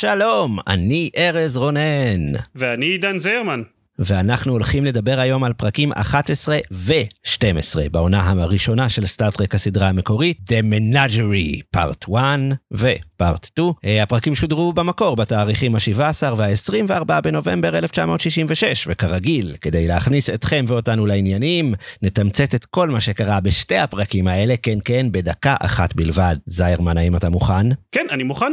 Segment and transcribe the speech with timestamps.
[0.00, 3.62] שלום, אני ארז רונן, ואני עידן זיירמן.
[3.98, 10.64] ואנחנו הולכים לדבר היום על פרקים 11 ו-12 בעונה הראשונה של סטארט-טרק הסדרה המקורית, The
[10.64, 12.38] Menagerie, פארט 1
[12.72, 13.72] ופארט 2.
[14.02, 22.54] הפרקים שודרו במקור בתאריכים ה-17 וה-24 בנובמבר 1966, וכרגיל, כדי להכניס אתכם ואותנו לעניינים, נתמצת
[22.54, 26.36] את כל מה שקרה בשתי הפרקים האלה, כן כן, בדקה אחת בלבד.
[26.46, 27.66] זיירמן, האם אתה מוכן?
[27.92, 28.52] כן, אני מוכן.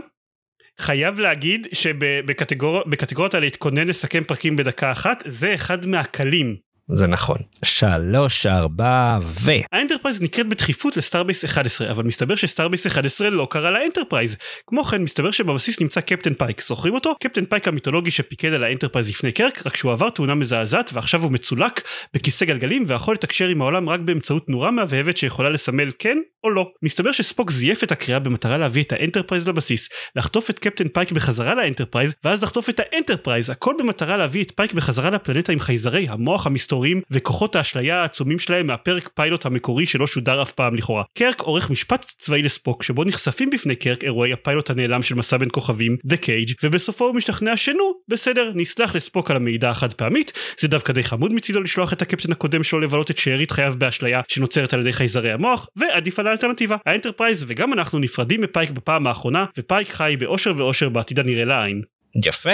[0.80, 6.56] חייב להגיד שבקטגוריות האלה להתכונן לסכם פרקים בדקה אחת זה אחד מהקלים
[6.92, 7.38] זה נכון.
[7.66, 9.52] שלוש, ארבע, ו...
[9.72, 14.38] האנטרפרייז נקראת בדחיפות ל Starbase 11, אבל מסתבר ש Starbase 11 לא קרה לאנטרפרייז.
[14.68, 16.62] כמו כן, מסתבר שבבסיס נמצא קפטן פייק.
[16.62, 17.16] זוכרים אותו?
[17.20, 21.32] קפטן פייק המיתולוגי שפיקד על האנטרפרייז לפני קרק, רק שהוא עבר תאונה מזעזעת ועכשיו הוא
[21.32, 21.82] מצולק
[22.14, 26.72] בכיסא גלגלים ויכול לתקשר עם העולם רק באמצעות נורה מהבהבת שיכולה לסמל כן או לא.
[26.84, 31.56] מסתבר שספוק זייף את הקריאה במטרה להביא את האנטרפרייז לבסיס, לחטוף את קפטן פייק בחזרה
[31.56, 36.48] לאנטרפרייז, ואז לחטוף את האנטרפרייז, הכל במטרה להביא את פייק בחזרה לפלנטה עם חייזרי המוח
[36.76, 41.04] המסתוריים וכוחות האשליה העצומים שלהם מהפרק פיילוט המקורי שלא שודר אף פעם לכאורה.
[41.18, 45.50] קרק עורך משפט צבאי לספוק שבו נחשפים בפני קרק אירועי הפיילוט הנעלם של מסע בין
[45.52, 50.68] כוכבים, The Cage, ובסופו הוא משתכנע שנו, בסדר, נסלח לספוק על המעידה החד פעמית, זה
[50.68, 54.74] דווקא די חמוד מצידו לשלוח את הקפטן הקודם שלו לבלות את שארית חייו באשליה שנוצרת
[54.74, 56.78] על ידי חייזרי המוח, ועדיף על האלטרנטיבה.
[56.86, 61.82] האנטרפרייז וגם אנחנו נפרדים מפייק בפעם האחרונה, ופייק חי בעושר ואושר בעתיד הנראה לעין.
[62.26, 62.50] יפה.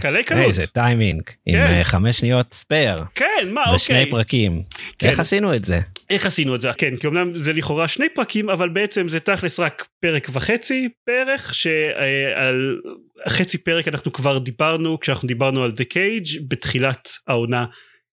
[0.00, 0.44] קלי קלות.
[0.44, 1.22] איזה טיימינג.
[1.24, 1.32] כן.
[1.46, 3.04] עם אה, חמש שניות spare.
[3.14, 3.76] כן, מה, אוקיי.
[3.76, 4.62] ושני פרקים.
[4.98, 5.08] כן.
[5.08, 5.80] איך עשינו את זה?
[6.10, 6.70] איך עשינו את זה?
[6.78, 11.54] כן, כי אמנם זה לכאורה שני פרקים, אבל בעצם זה תכלס רק פרק וחצי בערך,
[11.54, 12.80] שעל
[13.28, 17.64] חצי פרק אנחנו כבר דיברנו, כשאנחנו דיברנו על The Cage, בתחילת העונה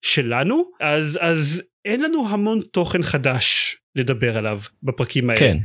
[0.03, 5.41] שלנו, אז, אז אין לנו המון תוכן חדש לדבר עליו בפרקים האלה.
[5.41, 5.59] כן.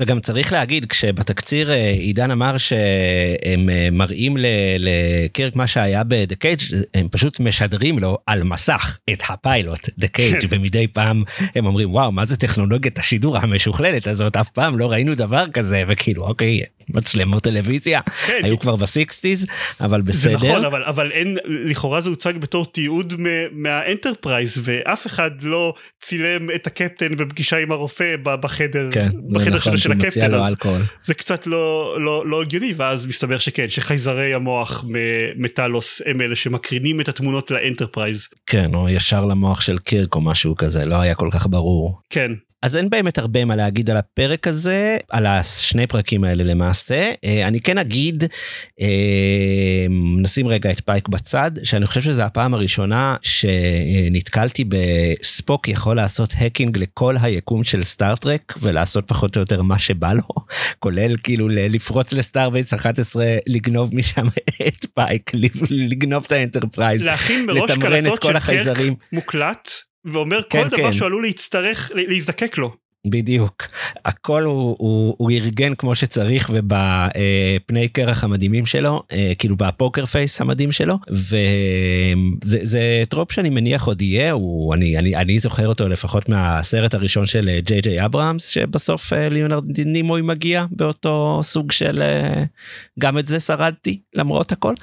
[0.00, 4.36] וגם צריך להגיד כשבתקציר אה, עידן אמר שהם אה, מראים
[4.78, 6.60] לקירק מה שהיה ב "The Cage"
[6.94, 10.46] הם פשוט משדרים לו על מסך את הפיילוט The Cage כן.
[10.50, 11.22] ומדי פעם
[11.54, 15.82] הם אומרים וואו מה זה טכנולוגיית השידור המשוכללת הזאת אף פעם לא ראינו דבר כזה
[15.88, 18.40] וכאילו אוקיי מצלמות טלוויזיה כן.
[18.42, 19.46] היו כבר ב sixties
[19.80, 20.38] אבל בסדר.
[20.38, 23.14] זה נכון אבל אבל אין לכאורה זה הוצג בתור תיעוד
[23.52, 29.76] מהאנטרפרייז ואף אחד לא צילם את הקפטן בפגישה עם הרופא בחדר כן, בחדר נכון.
[29.76, 30.54] של הקפטן אז
[31.04, 34.84] זה קצת לא לא לא הגיוני ואז מסתבר שכן שחייזרי המוח
[35.36, 38.28] מטאלוס הם אלה שמקרינים את התמונות לאנטרפרייז.
[38.46, 42.00] כן או ישר למוח של קירק או משהו כזה לא היה כל כך ברור.
[42.10, 42.32] כן
[42.62, 47.12] אז אין באמת הרבה מה להגיד על הפרק הזה, על השני פרקים האלה למעשה.
[47.24, 48.24] אה, אני כן אגיד,
[48.80, 49.86] אה,
[50.18, 56.78] נשים רגע את פייק בצד, שאני חושב שזו הפעם הראשונה שנתקלתי בספוק יכול לעשות hacking
[56.78, 60.28] לכל היקום של סטאר-טרק ולעשות פחות או יותר מה שבא לו,
[60.78, 64.26] כולל כאילו לפרוץ ל Starbase 11, לגנוב משם
[64.68, 65.30] את פייק,
[65.70, 67.08] לגנוב את האנטרפרייז,
[67.48, 68.94] לתמרן את כל החייזרים.
[69.12, 70.82] מוקלט ואומר כן, כל כן.
[70.82, 72.86] דבר שהוא עלול להצטרך להזדקק לו.
[73.10, 73.66] בדיוק
[74.04, 80.06] הכל הוא, הוא, הוא ארגן כמו שצריך ובפני קרח המדהימים שלו אה, כאילו ב poker
[80.06, 80.98] face המדהים שלו
[82.44, 87.26] וזה trope שאני מניח עוד יהיה הוא אני אני אני זוכר אותו לפחות מהסרט הראשון
[87.26, 92.02] של אה, ג'יי ג'יי אברהמס שבסוף אה, ליאונרד נימוי מגיע באותו סוג של
[92.98, 94.74] גם את זה שרדתי למרות הכל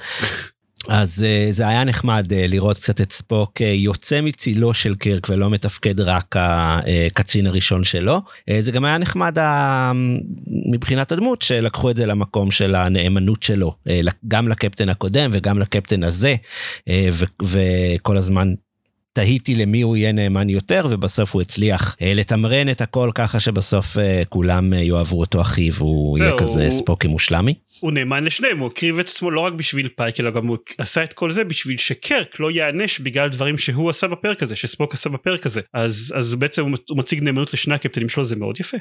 [0.87, 5.27] אז uh, זה היה נחמד uh, לראות קצת את ספוק uh, יוצא מצילו של קירק
[5.29, 8.21] ולא מתפקד רק הקצין הראשון שלו.
[8.59, 9.37] זה גם היה נחמד
[10.71, 13.75] מבחינת הדמות שלקחו את זה למקום של הנאמנות שלו,
[14.27, 16.35] גם לקפטן הקודם וגם לקפטן הזה,
[17.43, 18.53] וכל הזמן
[19.13, 23.97] תהיתי למי הוא יהיה נאמן יותר ובסוף הוא הצליח uh, לתמרן את הכל ככה שבסוף
[23.97, 23.99] uh,
[24.29, 27.53] כולם uh, יאהבו אותו הכי והוא יהיה כזה ספוקי מושלמי.
[27.79, 31.03] הוא נאמן לשניהם הוא הקריב את עצמו לא רק בשביל פייק אלא גם הוא עשה
[31.03, 35.09] את כל זה בשביל שקרק לא ייענש בגלל דברים שהוא עשה בפרק הזה שספוק עשה
[35.09, 35.61] בפרק הזה.
[35.73, 38.77] אז אז בעצם הוא מציג נאמנות לשני הקפטנים שלו זה מאוד יפה.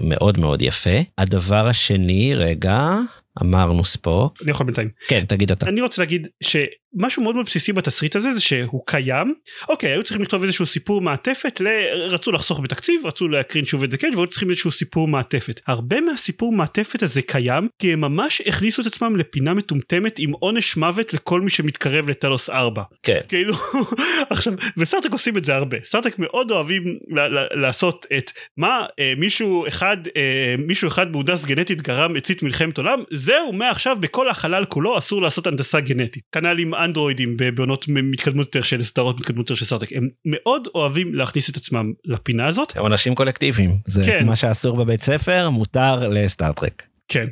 [0.00, 0.98] מאוד מאוד יפה.
[1.18, 2.96] הדבר השני רגע
[3.42, 4.38] אמרנו ספוק.
[4.42, 4.88] אני יכול בינתיים.
[5.08, 5.68] כן תגיד אתה.
[5.68, 6.56] אני רוצה להגיד ש...
[6.94, 9.34] משהו מאוד מאוד בסיסי בתסריט הזה זה שהוא קיים.
[9.68, 11.66] אוקיי היו צריכים לכתוב איזשהו סיפור מעטפת ל...
[11.94, 15.60] רצו לחסוך בתקציב רצו להקרין שוב את The Cage והיו צריכים איזשהו סיפור מעטפת.
[15.66, 20.76] הרבה מהסיפור מעטפת הזה קיים כי הם ממש הכניסו את עצמם לפינה מטומטמת עם עונש
[20.76, 23.20] מוות לכל מי שמתקרב לטלוס 4 כן.
[23.28, 23.54] כאילו
[24.30, 25.76] עכשיו וסטארטרק עושים את זה הרבה.
[25.84, 31.44] סטארטרק מאוד אוהבים ל- ל- לעשות את מה אה, מישהו אחד אה, מישהו אחד מהונדס
[31.44, 36.22] גנטית גרם הצית מלחמת עולם זהו מעכשיו בכל החלל כולו אסור לעשות הנדסה גנטית.
[36.32, 41.14] כנ"ל עם אנדרואידים בעונות מתקדמות יותר של סדרות מתקדמות יותר של סטארטרק הם מאוד אוהבים
[41.14, 44.26] להכניס את עצמם לפינה הזאת הם אנשים קולקטיביים זה כן.
[44.26, 46.82] מה שאסור בבית ספר מותר לסטארטרק.
[47.08, 47.26] כן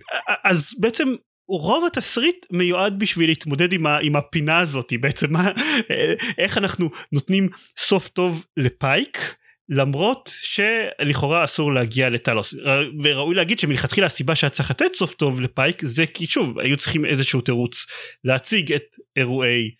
[0.44, 1.14] אז בעצם
[1.49, 5.50] רוב התסריט מיועד בשביל להתמודד עם, ה, עם הפינה הזאת בעצם מה,
[6.38, 7.49] איך אנחנו נותנים
[7.79, 9.35] סוף טוב לפייק
[9.70, 12.55] למרות שלכאורה אסור להגיע לטלוס.
[13.02, 17.05] וראוי להגיד שמלכתחילה הסיבה שהיה צריך לתת סוף טוב לפייק זה כי שוב היו צריכים
[17.05, 17.87] איזשהו תירוץ
[18.25, 18.82] להציג את
[19.17, 19.70] אירועי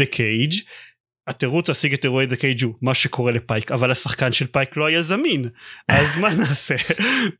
[0.00, 0.56] The Cage.
[1.26, 4.86] התירוץ להשיג את אירועי The Cage הוא מה שקורה לפייק אבל השחקן של פייק לא
[4.86, 5.44] היה זמין.
[5.88, 6.74] אז מה נעשה?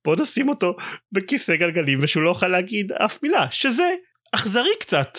[0.04, 0.76] בוא נשים אותו
[1.12, 3.94] בכיסא גלגלים ושהוא לא יוכל להגיד אף מילה שזה
[4.32, 5.18] אכזרי קצת.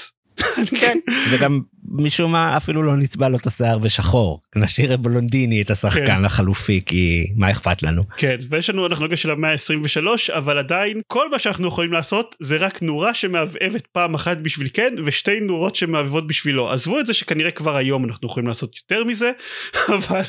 [0.80, 0.98] כן.
[1.32, 1.62] וגם
[1.92, 6.26] משום מה אפילו לא נצבע לו את השיער בשחור נשאיר בלונדיני את השחקן כן.
[6.26, 8.04] החלופי כי מה אכפת לנו.
[8.18, 12.58] כן ויש לנו הטכנולוגיה של המאה ה-23 אבל עדיין כל מה שאנחנו יכולים לעשות זה
[12.58, 17.52] רק נורה שמהבהבת פעם אחת בשביל כן ושתי נורות שמהבהבות בשבילו עזבו את זה שכנראה
[17.52, 19.32] כבר היום אנחנו יכולים לעשות יותר מזה
[19.96, 20.24] אבל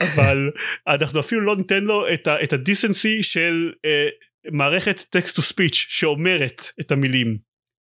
[0.00, 0.50] אבל
[0.88, 4.08] אנחנו אפילו לא ניתן לו את, ה, את הדיסנסי של אה,
[4.52, 7.36] מערכת טקסט טו ספיץ' שאומרת את המילים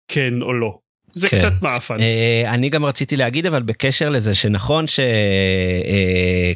[0.07, 0.79] כן או לא.
[1.13, 1.37] זה כן.
[1.37, 1.99] קצת מעפן.
[1.99, 4.85] אה, אני גם רציתי להגיד אבל בקשר לזה שנכון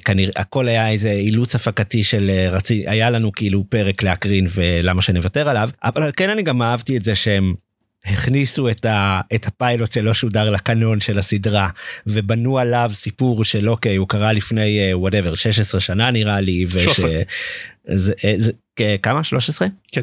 [0.02, 5.02] שכנראה הכל היה איזה אילוץ הפקתי של אה, רצי היה לנו כאילו פרק להקרין ולמה
[5.02, 7.54] שנוותר עליו אבל כן אני גם אהבתי את זה שהם.
[8.08, 11.70] הכניסו את, ה, את הפיילוט שלא שודר לקנון של הסדרה
[12.08, 16.66] ובנו עליו סיפור של אוקיי הוא קרה לפני whatever 16 שנה נראה לי.
[16.70, 17.10] וש, 13.
[17.94, 18.52] זה, זה,
[19.04, 19.68] כמה 13?
[19.92, 20.02] כן.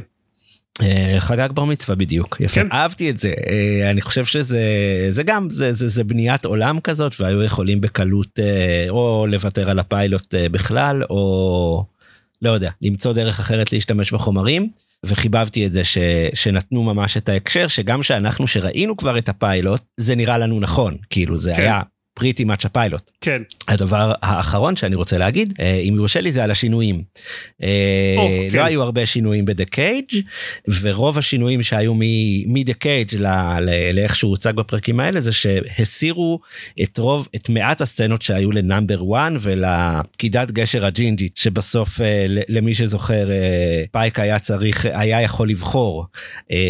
[0.81, 2.69] אה, חגג בר מצווה בדיוק יפה כן.
[2.73, 4.61] אהבתי את זה אה, אני חושב שזה
[5.11, 9.79] זה גם זה זה זה בניית עולם כזאת והיו יכולים בקלות אה, או לוותר על
[9.79, 11.85] הפיילוט בכלל או
[12.43, 14.71] לא יודע למצוא דרך אחרת להשתמש בחומרים
[15.07, 15.99] וחיבבתי את זה ש,
[16.35, 21.37] שנתנו ממש את ההקשר שגם שאנחנו שראינו כבר את הפיילוט זה נראה לנו נכון כאילו
[21.37, 21.63] זה כן.
[21.63, 21.81] היה
[22.15, 23.11] pretty much הפיילוט.
[23.21, 23.43] כן.
[23.69, 27.03] הדבר האחרון שאני רוצה להגיד אה, אם יורשה לי זה על השינויים.
[27.63, 28.59] אה, או, כן.
[28.59, 30.11] לא היו הרבה שינויים ב The Cage
[30.81, 31.95] ורוב השינויים שהיו
[32.47, 33.09] מ The Cage
[33.93, 36.41] לאיך שהוא הוצג בפרקים האלה זה שהסירו
[36.83, 42.75] את רוב את מעט הסצנות שהיו ל Number 1 ולפקידת גשר הג'ינג'ית שבסוף אה, למי
[42.75, 43.29] שזוכר
[43.93, 46.07] פייק היה צריך היה יכול לבחור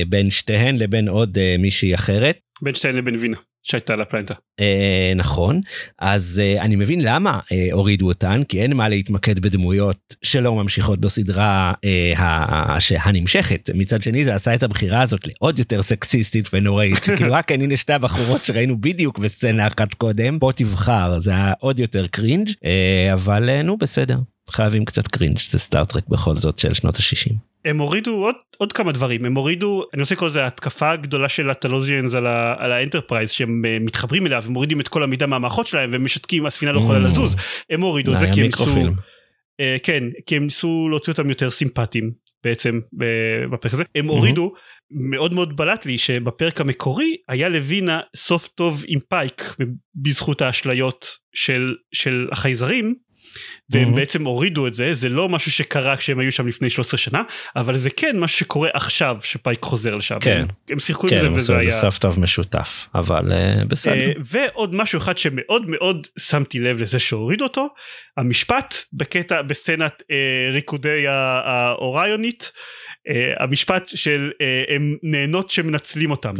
[0.09, 2.39] בין שתיהן לבין עוד מישהי אחרת.
[2.63, 4.35] בין שתיהן לבין וינה שהייתה לפלנטה.
[4.61, 5.61] אה, נכון.
[5.99, 11.01] אז אה, אני מבין למה אה, הורידו אותן כי אין מה להתמקד בדמויות שלא ממשיכות
[11.01, 16.97] בסדרה אה, ה- הנמשכת מצד שני זה עשה את הבחירה הזאת לעוד יותר סקסיסטית ונוראית
[17.05, 20.39] שכאילו רק הנה שתי הבחורות שראינו בדיוק בסצנה אחת קודם.
[20.39, 24.19] בוא תבחר זה היה עוד יותר cringe אה, אבל אה, נו בסדר
[24.51, 27.35] חייבים קצת cringe זה סטארטרק בכל זאת של שנות ה-60.
[27.65, 31.51] הם הורידו עוד, עוד כמה דברים הם הורידו אני רוצה לקרוא לזה ההתקפה הגדולה של
[31.51, 35.67] ה Talosians על, ה- על האנטרפרייז שהם אה, מתחברים אליה ומורידים את כל המידע מהמערכות
[35.67, 37.03] שלהם ומשתקים הספינה לא יכולה Mm.
[37.03, 37.37] לזוז
[37.71, 38.93] הם הורידו את זה כי הם ניסו מיקרופילם.
[39.61, 42.11] אה, כן כי הם ניסו להוציא אותם יותר סימפטיים
[42.45, 44.53] בעצם ב- בפרק הזה הם הורידו
[44.91, 49.55] מאוד מאוד בלט לי שבפרק המקורי היה לווינה סוף טוב עם פייק
[49.95, 52.95] בזכות האשליות של של החייזרים
[53.71, 53.97] והם Mhm.
[53.97, 57.23] בעצם הורידו את זה זה לא משהו שקרה כשהם היו שם לפני 13 שנה
[57.57, 60.41] אבל זה כן משהו שקורה עכשיו שפייק חוזר לשם כן.
[60.41, 62.87] הם, הם שיחקו כן עם זה הם וזה עשו את היה זה סוף טוב משותף
[62.95, 63.95] אבל אה, בסדר.
[63.95, 67.69] אה, ועוד משהו אחד שמאוד מאוד שמתי לב לזה שהוריד אותו
[68.17, 72.53] המשפט בקטע בסצנת אה, ריקודי האוריונית
[73.09, 76.33] אה, המשפט של אה, הם נהנות שמנצלים אותם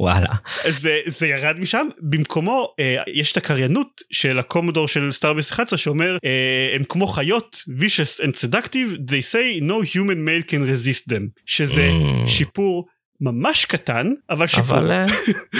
[0.00, 0.28] וואלה.
[0.68, 6.16] זה, זה ירד משם במקומו אה, יש את הקריינות של הקומודור של סטארביס 11 שאומר
[6.24, 11.42] אה, הם כמו חיות vicious and seductive they say no human male can resist them
[11.46, 12.28] שזה Mm.
[12.28, 12.86] שיפור
[13.20, 15.06] ממש קטן אבל שיפור אבל אה,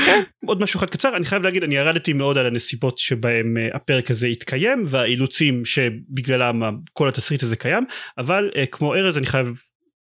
[0.47, 4.11] עוד משהו אחד קצר אני חייב להגיד אני ירדתי מאוד על הנסיבות שבהם אה, הפרק
[4.11, 7.85] הזה התקיים והאילוצים שבגללם כל התסריט הזה קיים
[8.19, 9.61] אבל אה, כמו ארז אני חייב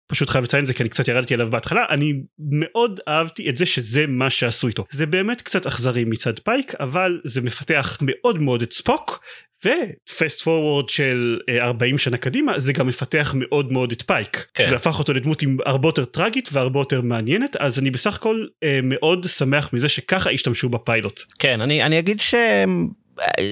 [0.08, 3.56] פשוט חייב לציין את זה כי אני קצת ירדתי עליו בהתחלה אני מאוד אהבתי את
[3.56, 8.42] זה שזה מה שעשו איתו זה באמת קצת אכזרי מצד פייק אבל זה מפתח מאוד
[8.42, 9.20] מאוד את ספוק
[9.64, 14.46] ו fast forward של אה, 40 שנה קדימה זה גם מפתח מאוד מאוד את פייק.
[14.54, 14.68] כן.
[14.68, 18.46] זה הפך אותו לדמות עם הרבה יותר טראגית והרבה יותר מעניינת אז אני בסך הכל
[18.62, 21.22] אה, מאוד שמח מזה שככה השתמשו בפיילוט.
[21.38, 22.34] כן, אני, אני אגיד ש...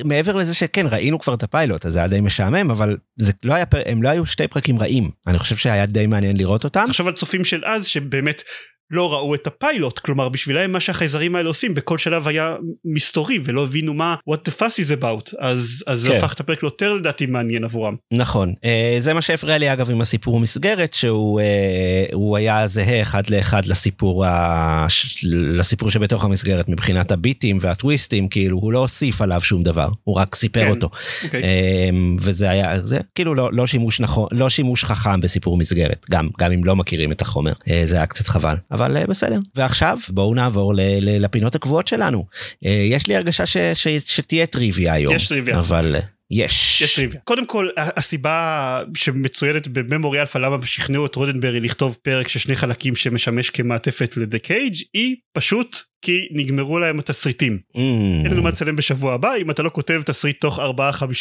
[0.04, 3.54] מעבר לזה שכן ראינו כבר את הפיילוט אז זה היה די משעמם אבל זה לא
[3.54, 3.64] היה.
[3.86, 7.12] הם לא היו שתי פרקים רעים אני חושב שהיה די מעניין לראות אותם תחשוב על
[7.12, 8.42] צופים של אז שבאמת
[8.90, 13.64] לא ראו את הפיילוט כלומר בשבילם מה שהחייזרים האלה עושים בכל שלב היה מסתורי ולא
[13.64, 16.16] הבינו מה what the fuss is about אז אז זה כן.
[16.16, 17.96] הפך את הפרק ליותר לדעתי מעניין עבורם.
[18.12, 23.02] נכון אה, זה מה שהפריע לי אגב עם הסיפור מסגרת שהוא אה, הוא היה זהה
[23.02, 24.86] אחד לאחד לסיפור ה...
[25.22, 30.34] לסיפור שבתוך המסגרת מבחינת הביטים והטוויסטים כאילו הוא לא הוסיף עליו שום דבר הוא רק
[30.34, 30.70] סיפר כן.
[30.70, 30.90] אותו
[31.24, 31.42] אוקיי.
[31.44, 36.28] אמ, וזה היה זה כאילו לא לא שימוש נכון לא שימוש חכם בסיפור מסגרת גם
[36.38, 39.98] גם אם לא מכירים את החומר אה, זה היה קצת חבל אבל אה, בסדר ועכשיו
[40.08, 42.26] בואו נעבור ל- ל- לפינות הקבועות שלנו
[42.66, 45.58] אה, יש לי הרגשה ש, ש, שתהיה טריוויה היום יש טריוויה.
[45.58, 47.20] אבל אה, יש יש טריוויה.
[47.24, 52.56] קודם כל הסיבה שמצוינת ב Memory Alpha למה שכנעו את רודנברי לכתוב פרק של שני
[52.56, 57.58] חלקים שמשמש כמעטפת ל The Cage היא פשוט כי נגמרו להם התסריטים.
[57.76, 57.80] Mm,
[58.24, 60.62] אין לנו מה לצלם בשבוע הבא אם אתה לא כותב תסריט תוך 4-5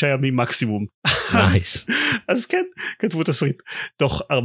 [0.08, 0.86] ימים מקסימום.
[2.28, 2.64] אז כן
[3.00, 3.62] כתבו תסריט
[3.98, 4.36] תוך 4-5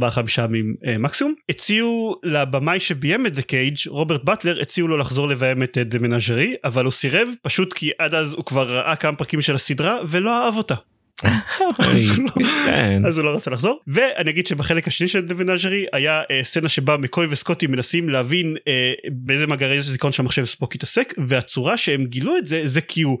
[0.43, 1.33] ימים אה, מקסימום.
[1.49, 6.55] הציעו לבמאי שביים את The Cage רוברט באטלר הציעו לו לחזור לביים את The Menagerie
[6.63, 10.45] אבל הוא סירב פשוט כי עד אז הוא כבר ראה כמה פרקים של הסדרה ולא
[10.45, 10.75] אהב אותה.
[11.79, 12.31] אז הוא לא-
[12.65, 13.01] כן.
[13.05, 16.69] אז הוא לא רצה לחזור ואני אגיד שבחלק השני של The Menagerie היה אה, סצנה
[16.69, 22.05] שבה מקוי וסקוטי מנסים להבין אה, באיזה מאגרי זיכרון של המחשב ספוק התעסק והצורה שהם
[22.05, 23.17] גילו את זה זה כי הוא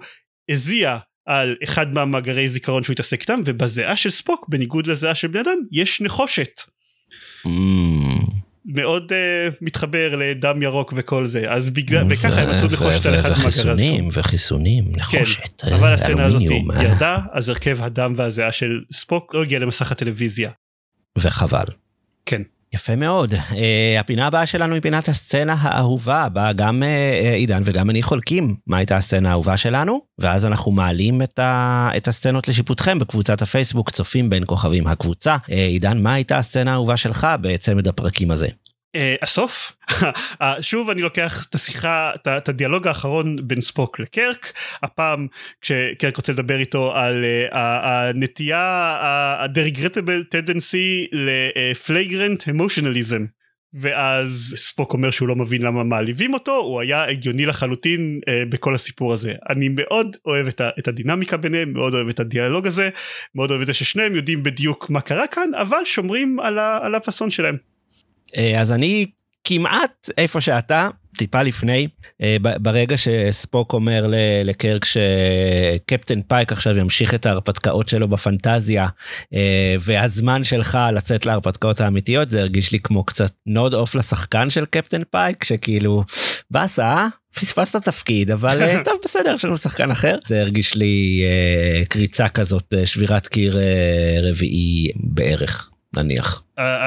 [0.51, 5.41] הזיע על אחד מהמאגרי זיכרון שהוא התעסק איתם ובזיעה של ספוק בניגוד לזיעה של בני
[5.41, 6.51] אדם יש נחושת
[7.45, 7.47] Mm.
[8.65, 13.15] מאוד uh, מתחבר לדם ירוק וכל זה אז בגלל וככה הם מצאו ו- נחושת על
[13.15, 14.09] אחד מהמאגרי וחיסונים.
[14.13, 19.43] וחיסונים נחושת כן, אבל הסצנה הזאת אה, ירדה אז הרכב הדם והזיעה של ספוק לא
[19.43, 20.51] הגיע למסך הטלוויזיה.
[21.17, 21.65] וחבל.
[22.73, 23.33] יפה מאוד.
[23.33, 23.55] Uh,
[23.99, 28.77] הפינה הבאה שלנו היא פינת הסצנה האהובה, בה גם uh, עידן וגם אני חולקים מה
[28.77, 34.29] הייתה הסצנה האהובה שלנו, ואז אנחנו מעלים את, ה, את הסצנות לשיפוטכם בקבוצת הפייסבוק, צופים
[34.29, 35.37] בין כוכבים הקבוצה.
[35.43, 38.47] Uh, עידן, מה הייתה הסצנה האהובה שלך בצמד הפרקים הזה?
[38.95, 39.75] אה, הסוף.
[40.41, 44.53] אה, שוב אני לוקח את השיחה את הדיאלוג האחרון בין ספוק לקרק.
[44.83, 45.27] הפעם
[45.61, 48.59] כשקרק רוצה לדבר איתו על ה- הנטייה
[49.01, 53.21] ה-the regrettable tendency ל-flagrant emotionalism.
[53.73, 58.75] ואז ספוק אומר שהוא לא מבין למה מעליבים אותו הוא היה הגיוני לחלוטין אה, בכל
[58.75, 59.33] הסיפור הזה.
[59.49, 62.89] אני מאוד אוהב את, ה- את הדינמיקה ביניהם מאוד אוהב את הדיאלוג הזה
[63.35, 66.95] מאוד אוהב את זה ששניהם יודעים בדיוק מה קרה כאן אבל שומרים על, ה- על
[66.95, 67.70] הפאסון שלהם.
[68.37, 69.05] אה, אז אני
[69.43, 71.87] כמעט איפה שאתה, טיפה לפני,
[72.21, 74.05] אה, ברגע שספוק אומר
[74.43, 78.87] לקרק שקפטן פייק עכשיו ימשיך את ההרפתקאות שלו בפנטזיה,
[79.33, 84.65] אה, והזמן שלך לצאת להרפתקאות האמיתיות, זה הרגיש לי כמו קצת nod off לשחקן של
[84.65, 86.03] קפטן פייק, שכאילו,
[86.51, 87.07] באסה, אה?
[87.35, 90.17] פספסת תפקיד, אבל טוב, בסדר, יש לנו שחקן אחר.
[90.25, 91.23] זה הרגיש לי
[91.89, 93.57] קריצה כזאת, שבירת קיר
[94.23, 96.43] רביעי בערך, נניח.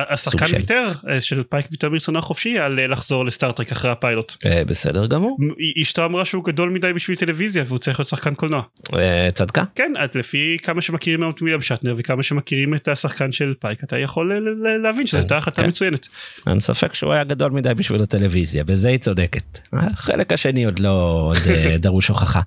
[0.08, 0.46] השחקן.
[0.56, 4.34] ויתר אה, של פייק ויתר מרצונו החופשי על לחזור לסטארטרק אחרי הפיילוט.
[4.46, 5.38] אה, בסדר גמור.
[5.82, 8.62] אשתו אמרה שהוא גדול מדי בשביל טלוויזיה והוא צריך להיות שחקן קולנוע.
[8.96, 9.64] אה, צדקה.
[9.74, 13.98] כן אז לפי כמה שמכירים את וויליאם שאטנר וכמה שמכירים את השחקן של פייק אתה
[13.98, 14.40] יכול
[14.82, 15.68] להבין שזו כן, הייתה החלטה כן.
[15.68, 16.08] מצוינת.
[16.46, 19.58] אין ספק שהוא היה גדול מדי בשביל הטלוויזיה, בזה היא צודקת.
[19.72, 21.32] החלק השני עוד לא
[21.84, 22.40] דרוש הוכחה.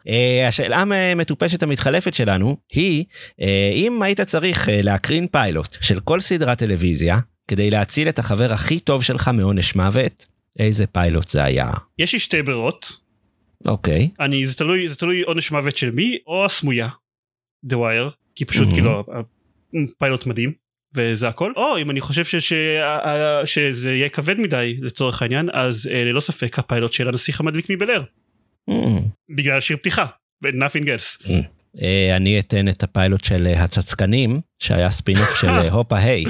[0.47, 3.05] השאלה המטופשת המתחלפת שלנו היא,
[3.73, 7.16] אם היית צריך להקרין פיילוט של כל סדרת טלוויזיה,
[7.47, 10.25] כדי להציל את החבר הכי טוב שלך מעונש מוות,
[10.59, 11.71] איזה פיילוט זה היה?
[11.99, 12.91] יש לי שתי ברירות
[13.67, 14.09] אוקיי.
[14.19, 16.87] אני זה תלוי זה תלוי עונש מוות של מי או הסמויה.
[17.65, 18.73] The Wire כי פשוט Mhm.
[18.73, 19.03] כאילו
[19.99, 20.53] פיילוט מדהים.
[20.95, 25.49] וזה הכל או אם אני חושב ש, ש, ה- שזה יהיה כבד מדי לצורך העניין
[25.53, 28.03] אז אה, ללא ספק הפיילוט של הנסיך המדליק מבל אר
[28.69, 28.73] Mm.
[29.35, 30.05] בגלל שיר פתיחה
[30.43, 31.29] ו-nothing else.
[31.29, 31.39] אה,
[32.15, 36.23] אני אתן את הפיילוט של אה, הצצקנים שהיה ספינוף של אה, הופה היי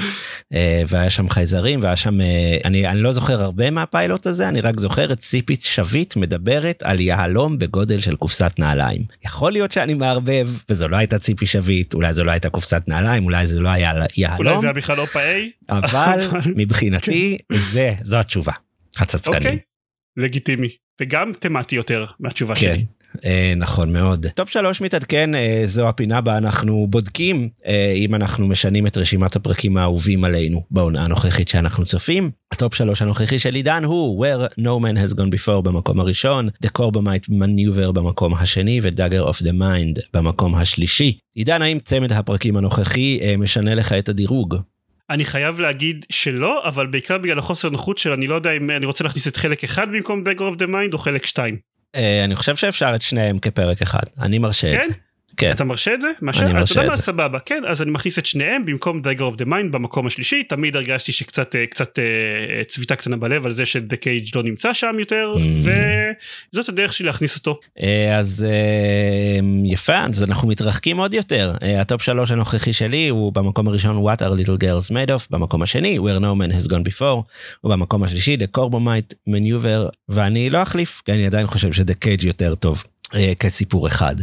[0.54, 4.60] אה, והיה שם חייזרים והיה שם אה, אני אני לא זוכר הרבה מהפיילוט הזה אני
[4.60, 9.94] רק זוכר את ציפית שביט מדברת על יהלום בגודל של קופסת נעליים יכול להיות שאני
[9.94, 13.68] מערבב וזו לא הייתה ציפי שביט אולי זו לא הייתה קופסת נעליים אולי זה לא
[13.68, 15.50] היה אולי יהלום זה היה בכלל אופה איי?
[15.68, 16.18] אבל
[16.56, 18.52] מבחינתי זה זו התשובה
[18.98, 19.58] הצצקנים אוקיי.
[20.16, 20.68] לגיטימי
[21.00, 22.60] וגם תמטי יותר מהתשובה כן.
[22.60, 22.84] שלי.
[23.24, 24.26] אה, נכון מאוד.
[24.34, 29.36] טופ שלוש מתעדכן, אה, זו הפינה בה אנחנו בודקים אה, אם אנחנו משנים את רשימת
[29.36, 32.30] הפרקים האהובים עלינו בעונה הנוכחית שאנחנו צופים.
[32.52, 36.68] הטופ שלוש הנוכחי של עידן הוא where no man has gone before במקום הראשון, the
[36.78, 41.18] corbomite maneuver במקום השני ו- Dagger of the mind במקום השלישי.
[41.34, 44.56] עידן, האם צמד הפרקים הנוכחי אה, משנה לך את הדירוג?
[45.10, 48.86] אני חייב להגיד שלא, אבל בעיקר בגלל החוסר נוחות של אני לא יודע אם אני
[48.86, 51.67] רוצה להכניס את חלק אחד במקום Dugger of the Mind או חלק שתיים.
[52.24, 54.88] אני חושב שאפשר את שניהם כפרק אחד, אני מרשה את כן?
[54.88, 54.94] זה.
[55.38, 55.50] כן.
[55.50, 56.08] אתה מרשה את זה?
[56.08, 57.02] אני מרשה אתה יודע את זה.
[57.02, 60.76] סבבה כן אז אני מכניס את שניהם במקום Dagger of the Mind במקום השלישי תמיד
[60.76, 64.96] הרגשתי שקצת אה, קצת אה, צביטה קטנה בלב על זה שדה קייג' לא נמצא שם
[64.98, 65.68] יותר Mm.
[66.52, 68.46] וזאת הדרך שלי להכניס אותו אה, אז
[69.64, 71.54] יפה, אז אנחנו מתרחקים עוד יותר.
[71.80, 75.98] הטופ שלוש הנוכחי שלי הוא במקום הראשון What are little girls made of, במקום השני
[75.98, 77.22] Where no man has gone before,
[77.64, 82.24] ובמקום השלישי The Corbomite Maneuver, ואני לא אחליף, כי אני עדיין חושב ש The Cage
[82.24, 82.84] יותר טוב.
[83.14, 84.16] אה, כסיפור אחד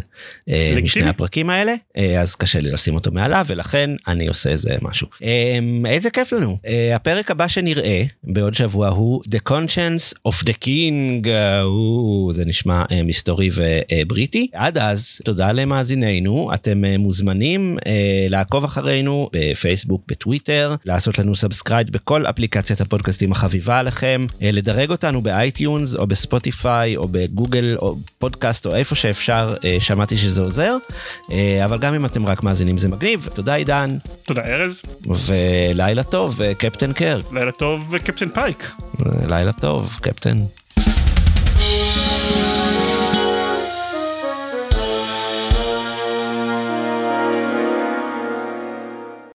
[0.50, 0.78] אה.
[0.84, 1.76] משני הפרקים האלה.
[1.98, 5.08] אה, אז קשה לי לשים אותו מעליו ולכן אני עושה איזה משהו.
[5.24, 6.58] אה, איזה כיף לנו.
[6.96, 11.28] הפרק הבא שנראה בעוד שבוע הוא The Conscience of the King.
[11.62, 16.54] או, זה נשמע מסתורי ובריטי עד אז תודה למאזיננו.
[16.54, 17.78] אתם מוזמנים
[18.30, 25.32] לעקוב אחרינו בפייסבוק בטוויטר לעשות לנו subscribe בכל אפליקציית הפודקאסטים החביבה עליכם לדרג אותנו ב
[25.32, 30.78] iTunes או בספוטיפיי או בגוגל או פודקאסט או איפה שאפשר אה, שמעתי שזה עוזר
[31.32, 33.28] אה, אבל גם אם אתם רק מאזינים זה מגניב.
[33.34, 33.98] תודה עידן.
[34.24, 34.82] תודה ארז.
[35.26, 38.72] ולילה טוב אה, קפטן קרק לילה טוב קפטן פייק.
[39.28, 40.38] לילה טוב קפטן.